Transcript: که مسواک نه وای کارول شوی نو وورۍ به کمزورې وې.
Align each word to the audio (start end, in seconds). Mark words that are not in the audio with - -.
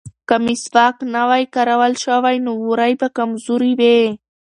که 0.27 0.35
مسواک 0.45 0.95
نه 1.13 1.21
وای 1.29 1.45
کارول 1.55 1.93
شوی 2.03 2.37
نو 2.45 2.51
وورۍ 2.63 2.93
به 2.99 3.07
کمزورې 3.17 3.71
وې. 3.79 3.99